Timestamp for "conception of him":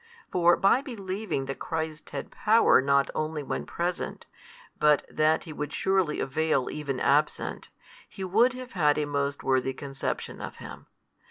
9.73-10.87